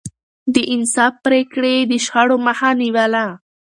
د 0.53 0.55
انصاف 0.73 1.13
پرېکړې 1.25 1.73
يې 1.79 1.83
د 1.91 1.93
شخړو 2.05 2.35
مخه 2.47 2.69
نيوله. 2.81 3.25